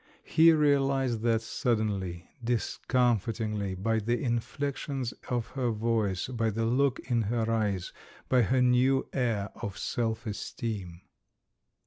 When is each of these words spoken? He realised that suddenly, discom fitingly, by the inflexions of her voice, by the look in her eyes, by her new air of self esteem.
He 0.23 0.51
realised 0.51 1.21
that 1.21 1.43
suddenly, 1.43 2.27
discom 2.43 3.21
fitingly, 3.21 3.75
by 3.77 3.99
the 3.99 4.19
inflexions 4.19 5.11
of 5.29 5.49
her 5.49 5.69
voice, 5.69 6.27
by 6.27 6.49
the 6.49 6.65
look 6.65 6.99
in 7.01 7.21
her 7.21 7.51
eyes, 7.51 7.93
by 8.27 8.41
her 8.41 8.63
new 8.63 9.07
air 9.13 9.51
of 9.61 9.77
self 9.77 10.25
esteem. 10.25 11.01